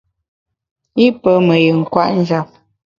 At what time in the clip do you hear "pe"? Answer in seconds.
1.21-1.31